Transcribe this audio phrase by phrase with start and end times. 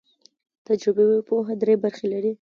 [0.67, 2.31] تجربوي پوهه درې برخې لري.